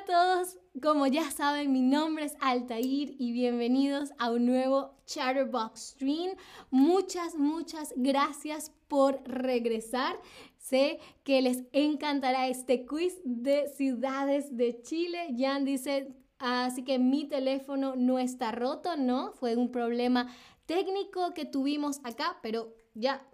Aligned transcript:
a 0.00 0.04
todos, 0.04 0.58
como 0.80 1.06
ya 1.06 1.30
saben, 1.30 1.72
mi 1.72 1.82
nombre 1.82 2.24
es 2.24 2.34
Altair 2.40 3.14
y 3.18 3.32
bienvenidos 3.32 4.12
a 4.18 4.30
un 4.30 4.46
nuevo 4.46 4.94
Chatterbox 5.04 5.80
Stream. 5.80 6.36
Muchas, 6.70 7.34
muchas 7.34 7.92
gracias 7.96 8.72
por 8.88 9.20
regresar. 9.24 10.18
Sé 10.56 11.00
que 11.22 11.42
les 11.42 11.64
encantará 11.72 12.48
este 12.48 12.86
quiz 12.86 13.20
de 13.24 13.68
ciudades 13.76 14.56
de 14.56 14.80
Chile. 14.80 15.34
Jan 15.36 15.64
dice, 15.64 16.14
así 16.38 16.82
que 16.82 16.98
mi 16.98 17.26
teléfono 17.26 17.94
no 17.96 18.18
está 18.18 18.52
roto, 18.52 18.96
¿no? 18.96 19.32
Fue 19.32 19.56
un 19.56 19.70
problema 19.70 20.32
técnico 20.64 21.34
que 21.34 21.44
tuvimos 21.44 22.00
acá, 22.04 22.38
pero 22.42 22.74
ya 22.94 23.26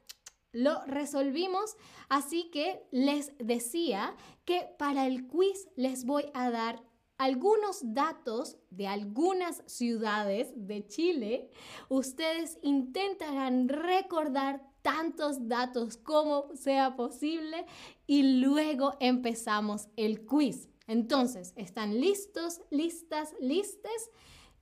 lo 0.56 0.82
resolvimos. 0.86 1.76
Así 2.08 2.50
que 2.50 2.82
les 2.90 3.32
decía 3.38 4.16
que 4.44 4.68
para 4.78 5.06
el 5.06 5.26
quiz 5.28 5.68
les 5.76 6.04
voy 6.04 6.24
a 6.34 6.50
dar 6.50 6.82
algunos 7.18 7.80
datos 7.94 8.56
de 8.70 8.86
algunas 8.86 9.62
ciudades 9.66 10.52
de 10.56 10.86
Chile. 10.86 11.50
Ustedes 11.88 12.58
intentarán 12.62 13.68
recordar 13.68 14.66
tantos 14.82 15.48
datos 15.48 15.96
como 15.96 16.54
sea 16.54 16.96
posible 16.96 17.66
y 18.06 18.40
luego 18.40 18.94
empezamos 19.00 19.88
el 19.96 20.24
quiz. 20.24 20.68
Entonces, 20.86 21.52
¿están 21.56 22.00
listos, 22.00 22.60
listas, 22.70 23.34
listes? 23.40 24.10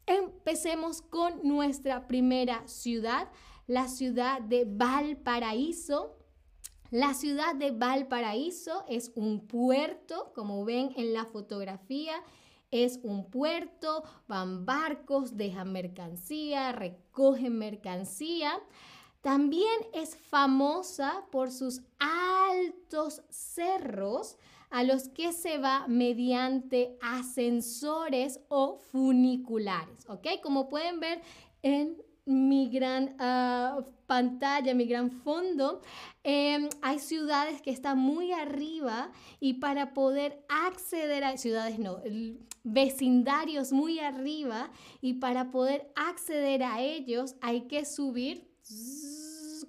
Empecemos 0.06 1.02
con 1.02 1.40
nuestra 1.42 2.06
primera 2.06 2.66
ciudad 2.66 3.28
la 3.66 3.88
ciudad 3.88 4.40
de 4.40 4.64
Valparaíso. 4.66 6.16
La 6.90 7.14
ciudad 7.14 7.54
de 7.54 7.70
Valparaíso 7.70 8.84
es 8.88 9.10
un 9.14 9.46
puerto, 9.46 10.32
como 10.34 10.64
ven 10.64 10.92
en 10.96 11.12
la 11.12 11.24
fotografía, 11.24 12.14
es 12.70 12.98
un 13.02 13.30
puerto, 13.30 14.04
van 14.26 14.66
barcos, 14.66 15.36
dejan 15.36 15.72
mercancía, 15.72 16.72
recogen 16.72 17.56
mercancía. 17.56 18.52
También 19.20 19.86
es 19.92 20.16
famosa 20.16 21.24
por 21.30 21.50
sus 21.50 21.82
altos 21.98 23.22
cerros 23.30 24.36
a 24.70 24.82
los 24.82 25.08
que 25.08 25.32
se 25.32 25.58
va 25.58 25.86
mediante 25.86 26.98
ascensores 27.00 28.40
o 28.48 28.76
funiculares, 28.76 30.04
¿ok? 30.08 30.26
Como 30.42 30.68
pueden 30.68 30.98
ver 30.98 31.22
en 31.62 32.03
mi 32.26 32.68
gran 32.68 33.14
ah, 33.18 33.80
pantalla, 34.06 34.74
mi 34.74 34.86
gran 34.86 35.10
fondo, 35.10 35.80
em, 36.22 36.68
hay 36.82 36.98
ciudades 36.98 37.60
que 37.60 37.70
están 37.70 37.98
muy 37.98 38.32
arriba 38.32 39.10
y 39.40 39.54
para 39.54 39.92
poder 39.92 40.44
acceder 40.48 41.24
a 41.24 41.36
ciudades, 41.36 41.78
no, 41.78 42.00
vecindarios 42.62 43.72
muy 43.72 43.98
arriba 43.98 44.70
y 45.00 45.14
para 45.14 45.50
poder 45.50 45.90
acceder 45.94 46.62
a 46.62 46.80
ellos 46.80 47.36
hay 47.40 47.62
que 47.62 47.84
subir 47.84 48.48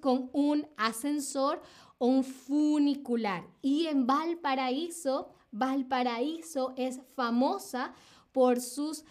con 0.00 0.30
un 0.32 0.66
ascensor 0.76 1.60
o 1.98 2.06
un 2.06 2.24
funicular. 2.24 3.44
Y 3.62 3.86
en 3.86 4.06
Valparaíso, 4.06 5.28
Valparaíso 5.50 6.72
es 6.76 7.00
famosa 7.14 7.94
por 8.32 8.60
sus 8.60 9.04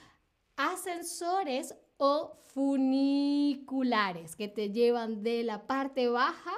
ascensores 0.56 1.76
o 1.98 2.38
funiculares 2.54 4.36
que 4.36 4.48
te 4.48 4.72
llevan 4.72 5.24
de 5.24 5.44
la 5.44 5.68
parte 5.68 6.08
baja 6.08 6.54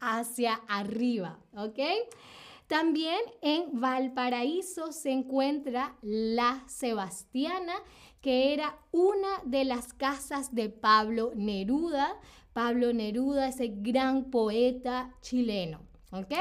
hacia 0.00 0.54
arriba, 0.68 1.38
¿ok? 1.56 1.78
También 2.66 3.18
en 3.40 3.80
Valparaíso 3.80 4.92
se 4.92 5.10
encuentra 5.10 5.96
la 6.02 6.64
Sebastiana, 6.66 7.74
que 8.20 8.52
era 8.52 8.78
una 8.92 9.28
de 9.44 9.64
las 9.64 9.94
casas 9.94 10.54
de 10.54 10.68
Pablo 10.68 11.32
Neruda. 11.34 12.16
Pablo 12.52 12.92
Neruda, 12.92 13.48
ese 13.48 13.68
gran 13.68 14.30
poeta 14.30 15.14
chileno, 15.22 15.80
¿ok? 16.12 16.34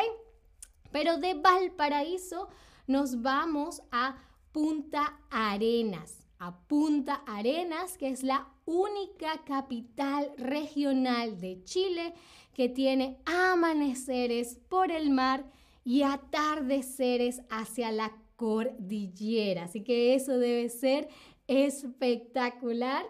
Pero 0.91 1.17
de 1.17 1.35
Valparaíso 1.35 2.49
nos 2.87 3.21
vamos 3.21 3.81
a 3.91 4.17
Punta 4.51 5.19
Arenas 5.29 6.26
a 6.39 6.59
Punta 6.67 7.23
Arenas, 7.25 7.97
que 7.97 8.09
es 8.09 8.23
la 8.23 8.47
única 8.65 9.43
capital 9.45 10.31
regional 10.37 11.39
de 11.39 11.63
Chile 11.63 12.13
que 12.53 12.69
tiene 12.69 13.17
amaneceres 13.25 14.59
por 14.67 14.91
el 14.91 15.09
mar 15.09 15.45
y 15.83 16.03
atardeceres 16.03 17.41
hacia 17.49 17.91
la 17.91 18.11
cordillera. 18.35 19.63
Así 19.63 19.83
que 19.83 20.15
eso 20.15 20.37
debe 20.37 20.69
ser 20.69 21.07
espectacular. 21.47 23.05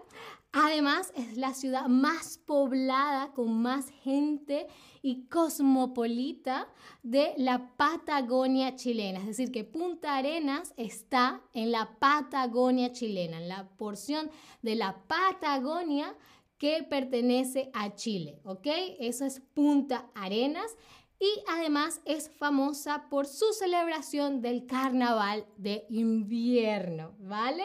Además, 0.54 1.12
es 1.16 1.38
la 1.38 1.54
ciudad 1.54 1.88
más 1.88 2.38
poblada, 2.40 3.32
con 3.34 3.62
más 3.62 3.90
gente 3.90 4.68
y 5.02 5.26
cosmopolita 5.26 6.68
de 7.04 7.34
la 7.38 7.76
Patagonia 7.76 8.76
chilena. 8.76 9.20
Es 9.20 9.26
decir, 9.28 9.52
que 9.52 9.64
Punta 9.64 10.16
Arenas 10.16 10.74
está 10.78 11.42
en 11.54 11.72
la 11.72 11.98
Patagonia 12.00 12.92
chilena, 12.92 13.38
en 13.38 13.50
la 13.50 13.68
porción 13.78 14.32
de 14.62 14.76
la 14.76 15.04
Patagonia 15.08 16.16
que 16.58 16.84
pertenece 16.84 17.70
a 17.74 17.94
Chile. 17.96 18.40
¿Ok? 18.44 18.68
Eso 19.00 19.26
es 19.26 19.42
Punta 19.54 20.10
Arenas. 20.16 20.76
Y 21.20 21.44
además 21.48 22.00
es 22.06 22.30
famosa 22.30 23.10
por 23.10 23.26
su 23.26 23.52
celebración 23.52 24.42
del 24.42 24.68
carnaval 24.68 25.48
de 25.58 25.86
invierno, 25.90 27.16
¿vale? 27.20 27.64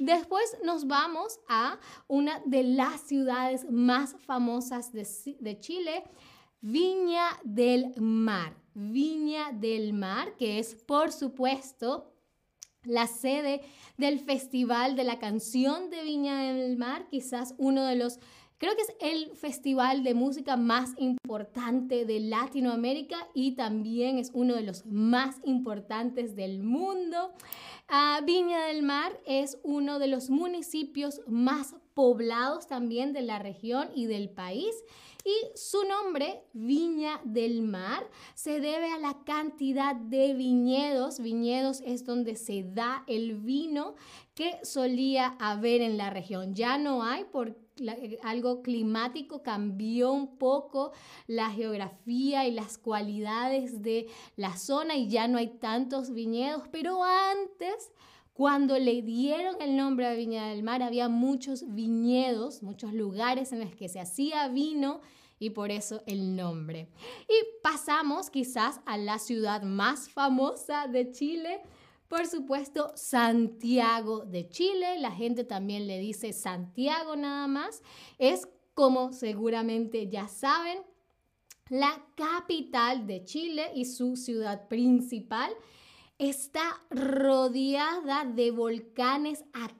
Después 0.00 0.56
nos 0.64 0.86
vamos 0.86 1.40
a 1.46 1.78
una 2.08 2.40
de 2.46 2.62
las 2.62 3.02
ciudades 3.02 3.70
más 3.70 4.16
famosas 4.20 4.92
de, 4.94 5.58
Chile, 5.60 6.04
Viña 6.62 7.38
del 7.44 7.92
Mar. 8.00 8.56
Viña 8.72 9.52
del 9.52 9.92
Mar, 9.92 10.36
que 10.38 10.58
es 10.58 10.74
por 10.74 11.12
supuesto 11.12 12.14
la 12.82 13.06
sede 13.06 13.60
del 13.98 14.20
Festival 14.20 14.96
de 14.96 15.04
la 15.04 15.18
Canción 15.18 15.90
de 15.90 16.02
Viña 16.02 16.54
del 16.54 16.78
Mar, 16.78 17.06
quizás 17.10 17.54
uno 17.58 17.84
de 17.84 17.96
los 17.96 18.20
Creo 18.60 18.76
que 18.76 18.82
es 18.82 18.94
el 19.00 19.34
festival 19.36 20.04
de 20.04 20.12
música 20.12 20.58
más 20.58 20.92
importante 20.98 22.04
de 22.04 22.20
Latinoamérica 22.20 23.16
y 23.32 23.52
también 23.52 24.18
es 24.18 24.30
uno 24.34 24.54
de 24.54 24.60
los 24.60 24.84
más 24.84 25.36
importantes 25.44 26.36
del 26.36 26.62
mundo. 26.62 27.32
Ah, 27.88 28.20
Viña 28.22 28.66
del 28.66 28.82
Mar 28.82 29.18
es 29.24 29.58
uno 29.62 29.98
de 29.98 30.08
los 30.08 30.28
municipios 30.28 31.22
más 31.26 31.74
poblados 31.94 32.66
también 32.66 33.14
de 33.14 33.22
la 33.22 33.38
región 33.38 33.88
y 33.94 34.04
del 34.04 34.28
país 34.28 34.74
y 35.24 35.56
su 35.56 35.84
nombre, 35.84 36.42
Viña 36.52 37.20
del 37.24 37.62
Mar, 37.62 38.08
se 38.34 38.60
debe 38.60 38.90
a 38.90 38.98
la 38.98 39.18
cantidad 39.24 39.94
de 39.94 40.34
viñedos. 40.34 41.20
Viñedos 41.20 41.82
es 41.82 42.04
donde 42.04 42.36
se 42.36 42.64
da 42.64 43.04
el 43.06 43.36
vino 43.36 43.94
que 44.34 44.58
solía 44.62 45.36
haber 45.38 45.82
en 45.82 45.96
la 45.96 46.10
región. 46.10 46.54
Ya 46.54 46.78
no 46.78 47.02
hay 47.02 47.24
por 47.80 47.96
algo 48.22 48.62
climático 48.62 49.42
cambió 49.42 50.12
un 50.12 50.36
poco 50.36 50.92
la 51.26 51.50
geografía 51.50 52.46
y 52.46 52.52
las 52.52 52.78
cualidades 52.78 53.82
de 53.82 54.08
la 54.36 54.56
zona 54.56 54.96
y 54.96 55.08
ya 55.08 55.28
no 55.28 55.38
hay 55.38 55.48
tantos 55.48 56.12
viñedos, 56.12 56.64
pero 56.70 57.02
antes 57.02 57.92
cuando 58.32 58.78
le 58.78 59.02
dieron 59.02 59.60
el 59.60 59.76
nombre 59.76 60.06
a 60.06 60.14
Viña 60.14 60.48
del 60.48 60.62
Mar, 60.62 60.82
había 60.82 61.08
muchos 61.08 61.74
viñedos, 61.74 62.62
muchos 62.62 62.94
lugares 62.94 63.52
en 63.52 63.60
los 63.60 63.74
que 63.74 63.88
se 63.88 64.00
hacía 64.00 64.48
vino 64.48 65.00
y 65.38 65.50
por 65.50 65.70
eso 65.70 66.02
el 66.06 66.36
nombre. 66.36 66.88
Y 67.28 67.62
pasamos 67.62 68.30
quizás 68.30 68.80
a 68.86 68.96
la 68.96 69.18
ciudad 69.18 69.62
más 69.62 70.08
famosa 70.08 70.86
de 70.86 71.10
Chile, 71.10 71.60
por 72.10 72.26
supuesto, 72.26 72.90
Santiago 72.96 74.26
de 74.26 74.48
Chile. 74.48 74.98
La 74.98 75.12
gente 75.12 75.44
también 75.44 75.86
le 75.86 76.00
dice 76.00 76.32
Santiago 76.32 77.14
nada 77.14 77.46
más. 77.46 77.84
Es 78.18 78.48
como 78.74 79.12
seguramente 79.12 80.08
ya 80.08 80.26
saben, 80.26 80.78
la 81.68 82.04
capital 82.16 83.06
de 83.06 83.24
Chile 83.24 83.70
y 83.76 83.84
su 83.84 84.16
ciudad 84.16 84.66
principal 84.66 85.52
está 86.18 86.82
rodeada 86.90 88.24
de 88.24 88.50
volcanes 88.50 89.44
activos. 89.52 89.79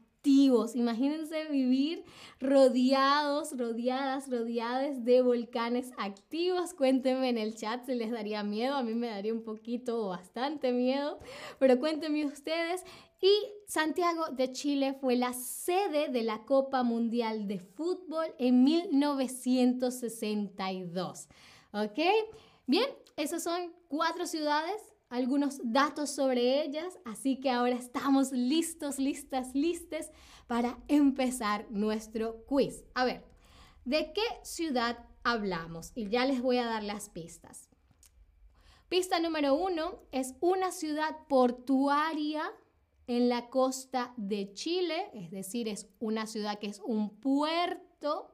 Imagínense 0.75 1.47
vivir 1.47 2.05
rodeados, 2.41 3.57
rodeadas, 3.57 4.31
rodeadas 4.31 5.03
de 5.05 5.23
volcanes 5.23 5.93
activos. 5.97 6.75
Cuéntenme 6.75 7.31
en 7.31 7.39
el 7.39 7.55
chat 7.55 7.87
si 7.87 7.95
les 7.95 8.11
daría 8.11 8.43
miedo. 8.43 8.75
A 8.75 8.83
mí 8.83 8.93
me 8.95 9.07
daría 9.09 9.33
un 9.33 9.43
poquito 9.43 10.05
o 10.05 10.09
bastante 10.09 10.73
miedo. 10.73 11.19
Pero 11.59 11.79
cuéntenme 11.79 12.27
ustedes. 12.27 12.85
Y 13.23 13.33
Santiago 13.67 14.27
de 14.31 14.53
Chile 14.53 14.95
fue 15.01 15.17
la 15.17 15.33
sede 15.33 16.09
de 16.09 16.23
la 16.23 16.45
Copa 16.45 16.83
Mundial 16.83 17.49
de 17.49 17.59
Fútbol 17.59 18.35
en 18.39 18.63
1962. 18.65 21.29
¿Ok? 21.73 21.99
Bien, 22.67 22.91
esas 23.17 23.43
son 23.43 23.73
cuatro 23.89 24.27
ciudades 24.27 24.90
algunos 25.11 25.61
datos 25.65 26.11
sobre 26.11 26.63
ellas, 26.63 26.99
así 27.05 27.41
que 27.41 27.51
ahora 27.51 27.75
estamos 27.75 28.31
listos, 28.33 28.99
listas, 28.99 29.55
listes 29.55 30.11
para 30.47 30.79
empezar 30.89 31.67
nuestro 31.71 32.45
quiz. 32.47 32.85
A 32.95 33.05
ver, 33.05 33.25
¿de 33.85 34.13
qué 34.13 34.23
ciudad 34.45 35.05
hablamos? 35.25 35.93
Y 35.97 36.09
ya 36.09 36.25
les 36.25 36.41
voy 36.41 36.59
a 36.59 36.65
dar 36.65 36.85
las 36.85 37.11
pistas. 37.11 37.69
Pista 38.89 39.21
número 39.21 39.55
uno 39.55 40.01
es 40.13 40.35
una 40.41 40.71
ciudad 40.73 41.17
portuaria 41.29 42.43
en 43.09 43.29
la 43.29 43.51
costa 43.51 44.15
de 44.17 44.53
Chile, 44.53 45.11
es 45.15 45.33
decir, 45.33 45.69
es 45.69 45.89
una 45.99 46.27
ciudad 46.27 46.61
que 46.61 46.69
es 46.69 46.81
un 46.85 47.11
puerto. 47.21 48.33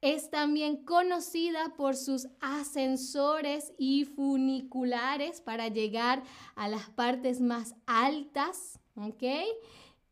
Es 0.00 0.30
también 0.30 0.84
conocida 0.84 1.74
por 1.76 1.96
sus 1.96 2.28
ascensores 2.40 3.72
y 3.78 4.04
funiculares 4.04 5.40
para 5.40 5.68
llegar 5.68 6.22
a 6.54 6.68
las 6.68 6.88
partes 6.90 7.40
más 7.40 7.74
altas, 7.86 8.78
¿ok? 8.94 9.24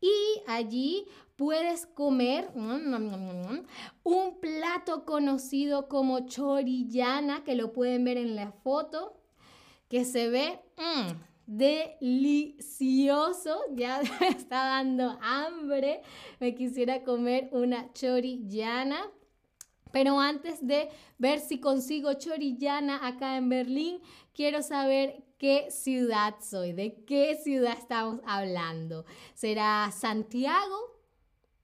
Y 0.01 0.41
allí 0.45 1.05
puedes 1.37 1.85
comer 1.85 2.49
un 2.55 4.39
plato 4.41 5.05
conocido 5.05 5.87
como 5.87 6.27
chorillana, 6.27 7.43
que 7.43 7.55
lo 7.55 7.71
pueden 7.71 8.03
ver 8.03 8.17
en 8.17 8.35
la 8.35 8.51
foto, 8.51 9.17
que 9.87 10.03
se 10.03 10.29
ve 10.29 10.59
mm, 10.77 11.11
delicioso. 11.45 12.57
Ya 13.75 14.01
me 14.19 14.27
está 14.27 14.65
dando 14.65 15.17
hambre. 15.21 16.01
Me 16.39 16.55
quisiera 16.55 17.03
comer 17.03 17.49
una 17.51 17.93
chorillana. 17.93 18.97
Pero 19.97 20.19
antes 20.19 20.59
de 20.61 20.91
ver 21.17 21.39
si 21.39 21.59
consigo 21.59 22.13
chorillana 22.13 23.07
acá 23.07 23.35
en 23.35 23.49
Berlín, 23.49 23.99
quiero 24.31 24.61
saber 24.61 25.23
qué 25.39 25.71
ciudad 25.71 26.35
soy, 26.39 26.71
de 26.71 27.03
qué 27.03 27.35
ciudad 27.43 27.75
estamos 27.75 28.21
hablando. 28.23 29.05
¿Será 29.33 29.91
Santiago? 29.91 30.77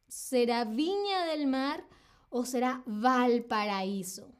¿Será 0.07 0.65
Viña 0.65 1.25
del 1.25 1.45
Mar 1.45 1.85
o 2.31 2.43
será 2.43 2.81
Valparaíso? 2.87 4.33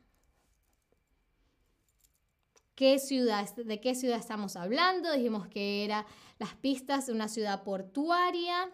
¿Qué 2.73 2.97
ciudad, 2.97 3.47
¿De 3.55 3.79
qué 3.79 3.93
ciudad 3.93 4.17
estamos 4.17 4.55
hablando? 4.55 5.11
Dijimos 5.11 5.47
que 5.49 5.85
era 5.85 6.07
las 6.39 6.55
pistas 6.55 7.05
de 7.05 7.13
una 7.13 7.27
ciudad 7.27 7.61
portuaria. 7.61 8.71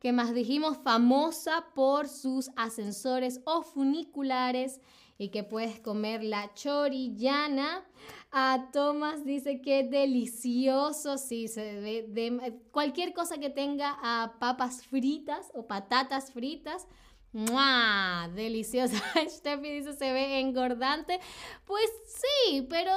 ¿Qué 0.00 0.12
más 0.12 0.34
dijimos? 0.34 0.76
Famosa 0.78 1.66
por 1.74 2.08
sus 2.08 2.50
ascensores 2.56 3.40
o 3.44 3.62
funiculares 3.62 4.80
y 5.16 5.28
que 5.28 5.44
puedes 5.44 5.80
comer 5.80 6.22
la 6.22 6.52
chorillana. 6.54 7.84
A 8.30 8.68
Tomás 8.72 9.24
dice 9.24 9.60
que 9.60 9.84
delicioso, 9.84 11.18
sí, 11.18 11.48
se 11.48 11.80
ve 11.80 12.06
de, 12.08 12.60
cualquier 12.72 13.14
cosa 13.14 13.38
que 13.38 13.48
tenga 13.48 13.96
a 14.02 14.38
papas 14.38 14.84
fritas 14.84 15.50
o 15.54 15.66
patatas 15.66 16.32
fritas. 16.32 16.86
¡Mua! 17.34 18.30
Deliciosa. 18.32 18.96
Steffi 19.28 19.68
dice 19.68 19.92
se 19.92 20.12
ve 20.12 20.38
engordante. 20.38 21.18
Pues 21.66 21.90
sí, 22.06 22.66
pero 22.70 22.92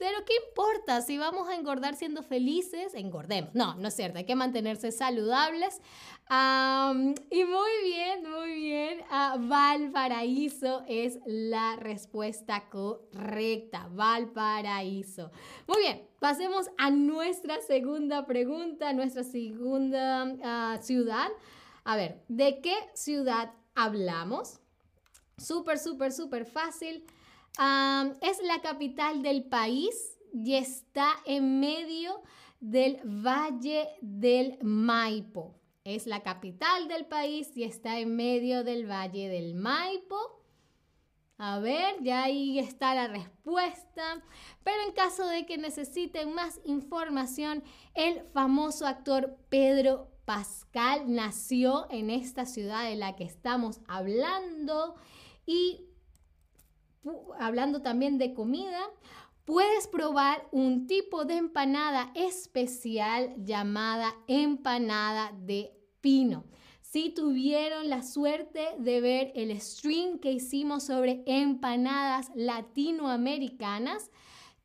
pero 0.00 0.24
¿qué 0.24 0.32
importa? 0.48 1.02
Si 1.02 1.18
vamos 1.18 1.46
a 1.46 1.54
engordar 1.54 1.94
siendo 1.94 2.22
felices, 2.22 2.94
engordemos. 2.94 3.54
No, 3.54 3.74
no 3.74 3.88
es 3.88 3.94
cierto, 3.94 4.16
hay 4.16 4.24
que 4.24 4.34
mantenerse 4.34 4.92
saludables. 4.92 5.80
y 6.30 7.44
muy 7.44 7.70
bien, 7.84 8.30
muy 8.30 8.54
bien. 8.54 9.00
Uh, 9.10 9.46
Valparaíso 9.46 10.84
es 10.88 11.18
la 11.26 11.76
respuesta 11.76 12.70
correcta. 12.70 13.88
Valparaíso. 13.92 15.30
Muy 15.68 15.82
bien, 15.82 16.08
pasemos 16.18 16.70
a 16.78 16.90
nuestra 16.90 17.60
segunda 17.60 18.24
pregunta, 18.24 18.94
nuestra 18.94 19.22
segunda 19.22 20.34
ah, 20.42 20.78
ciudad. 20.80 21.28
A 21.84 21.96
ver, 21.96 22.22
¿de 22.28 22.60
qué 22.60 22.74
ciudad 22.94 23.52
hablamos? 23.74 24.60
Súper, 25.38 25.78
súper, 25.78 26.12
súper 26.12 26.44
fácil 26.46 27.04
es 28.20 28.42
la 28.42 28.60
capital 28.62 29.22
del 29.22 29.44
país 29.44 30.18
y 30.32 30.54
está 30.54 31.12
en 31.26 31.60
medio 31.60 32.22
del 32.60 33.00
Valle 33.04 33.88
del 34.00 34.58
Maipo. 34.62 35.54
Es 35.84 36.06
la 36.06 36.22
capital 36.22 36.88
del 36.88 37.06
país 37.06 37.56
y 37.56 37.64
está 37.64 37.98
en 37.98 38.14
medio 38.16 38.64
del 38.64 38.88
Valle 38.88 39.28
del 39.28 39.54
Maipo. 39.54 40.44
A 41.38 41.58
ver, 41.58 41.96
ya 42.02 42.24
ahí 42.24 42.58
está 42.58 42.94
la 42.94 43.08
respuesta. 43.08 44.22
Pero 44.62 44.82
en 44.86 44.92
caso 44.92 45.26
de 45.26 45.46
que 45.46 45.56
necesiten 45.56 46.34
más 46.34 46.60
información, 46.64 47.64
el 47.94 48.22
famoso 48.32 48.86
actor 48.86 49.38
Pedro 49.48 50.09
Pascal 50.24 51.04
nació 51.06 51.86
en 51.90 52.10
esta 52.10 52.46
ciudad 52.46 52.84
de 52.84 52.96
la 52.96 53.16
que 53.16 53.24
estamos 53.24 53.80
hablando 53.88 54.94
y 55.46 55.86
hablando 57.38 57.82
también 57.82 58.18
de 58.18 58.34
comida, 58.34 58.80
puedes 59.44 59.88
probar 59.88 60.46
un 60.52 60.86
tipo 60.86 61.24
de 61.24 61.36
empanada 61.36 62.12
especial 62.14 63.34
llamada 63.38 64.14
empanada 64.28 65.32
de 65.32 65.72
pino. 66.00 66.44
Si 66.80 67.10
tuvieron 67.10 67.88
la 67.88 68.02
suerte 68.02 68.68
de 68.78 69.00
ver 69.00 69.32
el 69.34 69.58
stream 69.60 70.18
que 70.18 70.32
hicimos 70.32 70.84
sobre 70.84 71.22
empanadas 71.26 72.30
latinoamericanas, 72.34 74.10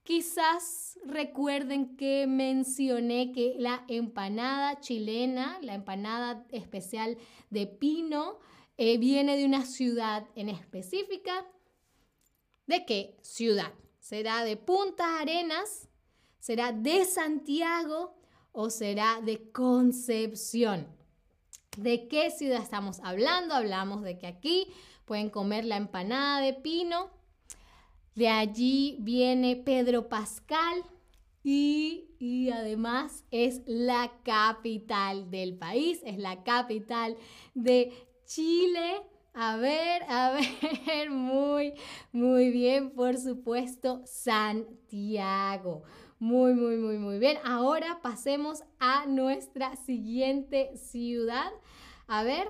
quizás 0.06 0.98
recuerden 1.06 1.98
que 1.98 2.28
mencioné 2.28 3.34
que 3.34 3.56
la 3.60 3.84
empanada 3.90 4.80
chilena, 4.80 5.60
la 5.62 5.74
empanada 5.74 6.46
especial 6.52 7.18
de 7.50 7.68
pino, 7.68 8.40
eh, 8.78 8.98
viene 8.98 9.36
de 9.36 9.46
una 9.46 9.66
ciudad 9.66 10.26
en 10.36 10.48
específica 10.48 11.46
¿De 12.68 12.84
qué 12.86 13.16
ciudad? 13.22 13.74
¿Será 14.00 14.44
de 14.44 14.58
Punta 14.58 15.20
Arenas? 15.20 15.88
¿Será 16.40 16.72
de 16.72 17.06
Santiago? 17.06 18.16
¿O 18.52 18.72
será 18.72 19.22
de 19.22 19.52
Concepción? 19.52 20.88
¿De 21.78 22.08
qué 22.08 22.32
ciudad 22.32 22.64
estamos 22.64 23.00
hablando? 23.04 23.54
Hablamos 23.54 24.02
de 24.02 24.18
que 24.18 24.26
aquí 24.26 24.68
pueden 25.06 25.30
comer 25.30 25.66
la 25.66 25.78
empanada 25.78 26.42
de 26.42 26.54
pino. 26.54 27.12
De 28.16 28.30
allí 28.30 28.96
viene 29.02 29.58
Pedro 29.58 30.08
Pascal 30.08 30.84
y, 31.44 32.16
y, 32.18 32.50
además 32.50 33.26
es 33.30 33.62
la 33.66 34.10
capital 34.24 35.30
del 35.30 35.58
país, 35.58 36.00
es 36.06 36.18
la 36.18 36.44
capital 36.44 37.18
de 37.54 37.92
Chile. 38.26 39.02
A 39.34 39.58
ver, 39.58 40.04
a 40.08 40.32
ver, 40.32 41.10
muy, 41.12 41.74
muy 42.14 42.52
bien, 42.52 42.92
por 42.92 43.18
supuesto, 43.18 44.02
Santiago. 44.06 45.84
Muy, 46.18 46.54
muy, 46.54 46.78
muy, 46.78 46.98
muy 46.98 47.20
bien. 47.20 47.38
Ahora 47.44 48.00
pasemos 48.02 48.64
a 48.80 49.06
nuestra 49.08 49.76
siguiente 49.76 50.72
ciudad. 50.78 51.52
A 52.08 52.24
ver, 52.24 52.50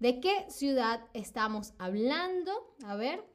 ¿de 0.00 0.18
qué 0.18 0.44
ciudad 0.48 1.06
estamos 1.14 1.72
hablando? 1.78 2.74
A 2.84 2.96
ver. 2.96 3.33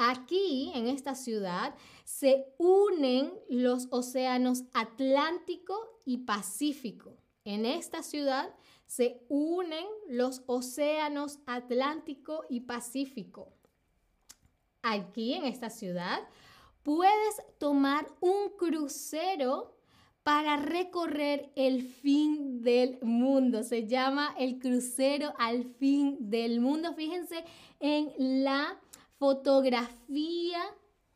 Aquí, 0.00 0.70
en 0.76 0.86
esta 0.86 1.16
ciudad, 1.16 1.74
se 2.04 2.54
unen 2.56 3.32
los 3.48 3.88
océanos 3.90 4.62
Atlántico 4.72 6.00
y 6.04 6.18
Pacífico. 6.18 7.16
En 7.44 7.66
esta 7.66 8.04
ciudad 8.04 8.54
se 8.86 9.20
unen 9.28 9.84
los 10.08 10.42
océanos 10.46 11.40
Atlántico 11.46 12.44
y 12.48 12.60
Pacífico. 12.60 13.52
Aquí 14.82 15.34
en 15.34 15.44
esta 15.44 15.68
ciudad 15.68 16.20
puedes 16.84 17.42
tomar 17.58 18.06
un 18.20 18.50
crucero 18.56 19.74
para 20.22 20.58
recorrer 20.58 21.50
el 21.56 21.82
fin 21.82 22.62
del 22.62 23.00
mundo. 23.02 23.64
Se 23.64 23.88
llama 23.88 24.32
el 24.38 24.60
crucero 24.60 25.34
al 25.38 25.64
fin 25.64 26.18
del 26.20 26.60
mundo. 26.60 26.94
Fíjense 26.94 27.44
en 27.80 28.44
la 28.44 28.78
fotografía, 29.18 30.60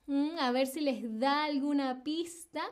mm, 0.06 0.38
a 0.38 0.50
ver 0.50 0.66
si 0.66 0.80
les 0.80 1.18
da 1.18 1.44
alguna 1.44 2.02
pista. 2.02 2.62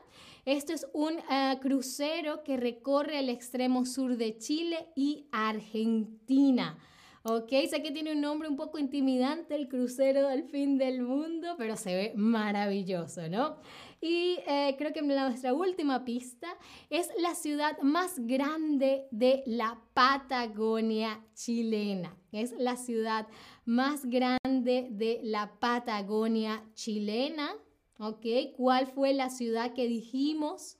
Esto 0.44 0.72
es 0.72 0.86
un 0.92 1.14
eh, 1.30 1.58
crucero 1.60 2.42
que 2.42 2.56
recorre 2.56 3.20
el 3.20 3.28
extremo 3.28 3.86
sur 3.86 4.16
de 4.16 4.36
Chile 4.38 4.88
y 4.96 5.26
Argentina. 5.32 6.78
Ok, 7.22 7.50
sé 7.68 7.82
que 7.82 7.90
tiene 7.90 8.12
un 8.12 8.22
nombre 8.22 8.48
un 8.48 8.56
poco 8.56 8.78
intimidante, 8.78 9.54
el 9.54 9.68
crucero 9.68 10.28
del 10.28 10.44
fin 10.44 10.78
del 10.78 11.02
mundo, 11.02 11.54
pero 11.58 11.76
se 11.76 11.94
ve 11.94 12.12
maravilloso, 12.16 13.28
¿no? 13.28 13.56
Y 14.00 14.38
eh, 14.46 14.74
creo 14.78 14.94
que 14.94 15.02
nuestra 15.02 15.52
última 15.52 16.02
pista 16.06 16.48
es 16.90 17.08
la 17.18 17.34
ciudad 17.34 17.78
más 17.82 18.18
grande 18.18 19.06
de 19.12 19.42
la 19.46 19.80
Patagonia 19.94 21.24
chilena. 21.34 22.16
Es 22.32 22.52
la 22.52 22.76
ciudad 22.76 23.28
más 23.64 24.04
grande 24.04 24.88
de 24.90 25.20
la 25.22 25.58
Patagonia 25.60 26.64
chilena. 26.74 27.54
¿ok? 28.00 28.26
¿Cuál 28.56 28.86
fue 28.88 29.14
la 29.14 29.30
ciudad 29.30 29.72
que 29.72 29.86
dijimos 29.86 30.76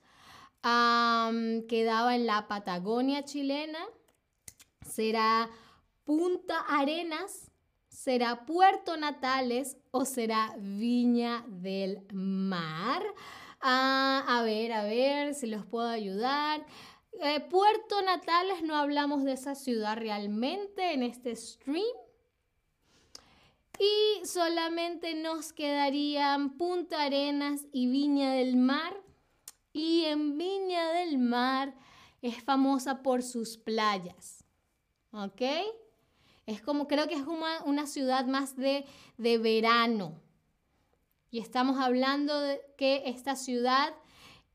quedaba 0.61 2.15
en 2.15 2.25
la 2.25 2.47
Patagonia 2.47 3.23
chilena? 3.23 3.79
¿Será 4.85 5.49
Punta 6.03 6.59
Arenas? 6.67 7.49
¿Será 7.87 8.45
Puerto 8.45 8.97
Natales 8.97 9.77
o 9.91 10.05
será 10.05 10.55
Viña 10.57 11.45
del 11.47 12.01
Mar? 12.11 13.03
Ah, 13.61 14.23
a 14.27 14.43
ver, 14.43 14.71
a 14.73 14.83
ver 14.83 15.35
si 15.35 15.47
los 15.47 15.65
puedo 15.65 15.87
ayudar. 15.87 16.65
Eh, 17.19 17.39
Puerto 17.41 18.01
Natales, 18.01 18.63
no 18.63 18.75
hablamos 18.75 19.23
de 19.23 19.33
esa 19.33 19.53
ciudad 19.53 19.97
realmente 19.97 20.93
en 20.93 21.03
este 21.03 21.35
stream. 21.35 21.83
Y 23.77 24.25
solamente 24.25 25.13
nos 25.13 25.53
quedarían 25.53 26.57
Punta 26.57 27.03
Arenas 27.03 27.67
y 27.71 27.87
Viña 27.87 28.33
del 28.33 28.55
Mar. 28.55 28.95
Y 29.73 30.05
en 30.05 30.37
Viña 30.37 30.91
del 30.93 31.19
Mar 31.19 31.75
es 32.21 32.43
famosa 32.43 33.03
por 33.03 33.21
sus 33.21 33.57
playas. 33.57 34.43
¿Ok? 35.11 35.41
Es 36.47 36.61
como, 36.61 36.87
creo 36.87 37.07
que 37.07 37.15
es 37.15 37.27
una, 37.27 37.63
una 37.65 37.85
ciudad 37.85 38.25
más 38.25 38.55
de, 38.55 38.85
de 39.17 39.37
verano. 39.37 40.19
Y 41.31 41.39
estamos 41.39 41.79
hablando 41.79 42.39
de 42.41 42.61
que 42.77 43.03
esta 43.05 43.37
ciudad 43.37 43.93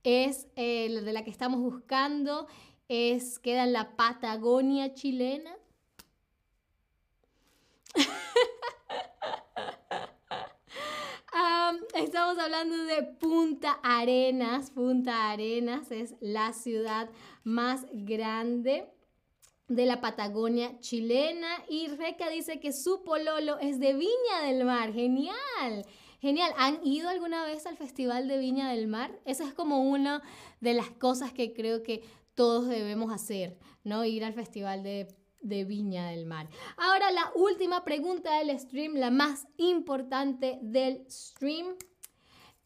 es 0.05 0.47
eh, 0.57 0.91
de 0.91 1.13
la 1.15 1.25
que 1.25 1.31
estamos 1.31 1.61
buscando, 1.61 2.47
es, 2.89 3.39
queda 3.39 3.65
en 3.65 3.73
la 3.73 3.97
Patagonia 3.97 4.93
chilena. 4.93 5.57
estamos 11.95 12.39
hablando 12.39 12.77
de 12.85 13.05
Punta 13.05 13.81
Arenas. 13.83 14.71
Punta 14.71 15.31
Arenas 15.31 15.91
es 15.91 16.15
la 16.21 16.53
ciudad 16.53 17.09
más 17.43 17.87
grande 17.91 18.87
de 19.69 19.87
la 19.87 20.03
Patagonia 20.03 20.79
chilena 20.81 21.49
y 21.71 21.89
Reca 21.89 22.29
dice 22.29 22.61
que 22.61 22.75
su 22.75 23.03
pololo 23.03 23.59
es 23.61 23.81
de 23.81 23.95
Viña 23.95 24.43
del 24.45 24.67
Mar. 24.67 24.93
Genial. 24.93 25.87
Genial. 26.27 26.53
¿Han 26.57 26.85
ido 26.85 27.09
alguna 27.09 27.45
vez 27.45 27.67
al 27.67 27.77
Festival 27.77 28.27
de 28.27 28.39
Viña 28.39 28.73
del 28.73 28.89
Mar? 28.89 29.17
Esa 29.25 29.45
es 29.45 29.55
como 29.55 29.89
una 29.89 30.25
de 30.61 30.75
las 30.75 30.91
cosas 30.91 31.33
que 31.33 31.53
creo 31.53 31.85
que 31.85 32.03
todos 32.35 32.67
debemos 32.67 33.13
hacer, 33.13 33.57
¿no? 33.85 34.05
Ir 34.05 34.25
al 34.25 34.33
Festival 34.33 34.83
de, 34.83 35.07
de 35.41 35.65
Viña 35.65 36.09
del 36.09 36.27
Mar. 36.27 36.49
Ahora 36.79 37.13
la 37.13 37.31
última 37.37 37.85
pregunta 37.85 38.41
del 38.41 38.59
stream, 38.59 38.95
la 38.95 39.13
más 39.13 39.47
importante 39.57 40.59
del 40.63 41.09
stream. 41.09 41.77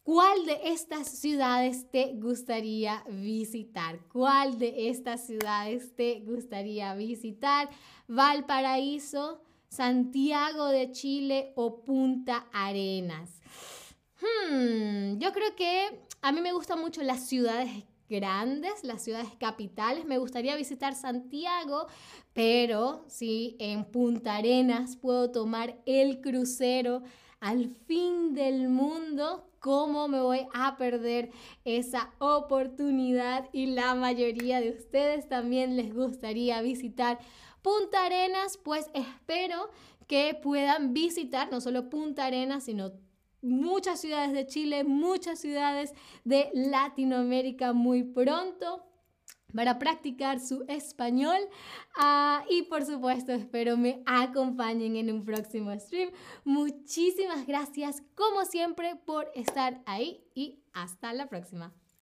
¿Cuál 0.04 0.46
de 0.46 0.58
estas 0.64 1.08
ciudades 1.10 1.90
te 1.90 2.14
gustaría 2.14 3.04
visitar? 3.10 4.00
¿Cuál 4.10 4.58
de 4.58 4.88
estas 4.88 5.26
ciudades 5.26 5.94
te 5.94 6.20
gustaría 6.20 6.94
visitar? 6.94 7.68
Valparaíso, 8.08 9.42
Santiago 9.68 10.68
de 10.68 10.92
Chile 10.92 11.52
o 11.56 11.84
Punta 11.84 12.46
Arenas. 12.54 13.39
Hmm, 14.20 15.18
yo 15.18 15.32
creo 15.32 15.56
que 15.56 16.00
a 16.20 16.32
mí 16.32 16.40
me 16.40 16.52
gustan 16.52 16.80
mucho 16.80 17.02
las 17.02 17.26
ciudades 17.26 17.84
grandes, 18.10 18.84
las 18.84 19.02
ciudades 19.02 19.30
capitales. 19.38 20.04
Me 20.04 20.18
gustaría 20.18 20.56
visitar 20.56 20.94
Santiago, 20.94 21.86
pero 22.34 23.04
si 23.08 23.56
en 23.58 23.84
Punta 23.84 24.36
Arenas 24.36 24.96
puedo 24.96 25.30
tomar 25.30 25.80
el 25.86 26.20
crucero 26.20 27.02
al 27.38 27.70
fin 27.86 28.34
del 28.34 28.68
mundo, 28.68 29.48
¿cómo 29.60 30.08
me 30.08 30.20
voy 30.20 30.46
a 30.52 30.76
perder 30.76 31.30
esa 31.64 32.12
oportunidad? 32.18 33.48
Y 33.52 33.66
la 33.66 33.94
mayoría 33.94 34.60
de 34.60 34.70
ustedes 34.70 35.28
también 35.28 35.76
les 35.76 35.94
gustaría 35.94 36.60
visitar 36.60 37.18
Punta 37.62 38.04
Arenas, 38.04 38.58
pues 38.58 38.90
espero 38.92 39.70
que 40.06 40.34
puedan 40.34 40.92
visitar 40.92 41.50
no 41.50 41.60
solo 41.60 41.88
Punta 41.88 42.26
Arenas, 42.26 42.64
sino 42.64 42.92
muchas 43.42 44.00
ciudades 44.00 44.32
de 44.32 44.46
Chile, 44.46 44.84
muchas 44.84 45.40
ciudades 45.40 45.92
de 46.24 46.50
Latinoamérica 46.54 47.72
muy 47.72 48.02
pronto 48.02 48.86
para 49.54 49.78
practicar 49.78 50.40
su 50.40 50.64
español. 50.68 51.38
Ah, 51.96 52.44
y 52.48 52.62
por 52.62 52.84
supuesto, 52.84 53.32
espero 53.32 53.76
me 53.76 54.02
acompañen 54.06 54.96
en 54.96 55.10
un 55.10 55.24
próximo 55.24 55.72
stream. 55.78 56.10
Muchísimas 56.44 57.46
gracias, 57.46 58.02
como 58.14 58.44
siempre, 58.44 58.96
por 58.96 59.30
estar 59.34 59.82
ahí 59.86 60.24
y 60.34 60.62
hasta 60.72 61.12
la 61.12 61.28
próxima. 61.28 61.74